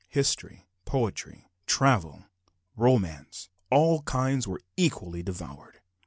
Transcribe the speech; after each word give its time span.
History, 0.09 0.65
poetry, 0.83 1.45
travel, 1.67 2.25
romance 2.75 3.49
all 3.69 4.01
kinds 4.01 4.47
were 4.47 4.61
equally 4.75 5.21
devoured. 5.21 5.79